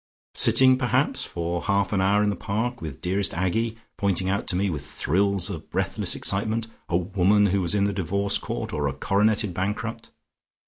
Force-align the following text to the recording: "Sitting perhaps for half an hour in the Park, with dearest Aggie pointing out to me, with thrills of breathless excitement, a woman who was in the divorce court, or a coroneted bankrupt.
"Sitting 0.33 0.79
perhaps 0.79 1.25
for 1.25 1.61
half 1.65 1.93
an 1.93 2.01
hour 2.01 2.23
in 2.23 2.31
the 2.31 2.35
Park, 2.35 2.81
with 2.81 3.01
dearest 3.01 3.35
Aggie 3.35 3.77
pointing 3.97 4.29
out 4.29 4.47
to 4.47 4.55
me, 4.55 4.67
with 4.67 4.83
thrills 4.83 5.47
of 5.51 5.69
breathless 5.69 6.15
excitement, 6.15 6.65
a 6.89 6.97
woman 6.97 7.45
who 7.45 7.61
was 7.61 7.75
in 7.75 7.83
the 7.83 7.93
divorce 7.93 8.39
court, 8.39 8.73
or 8.73 8.87
a 8.87 8.93
coroneted 8.93 9.53
bankrupt. 9.53 10.09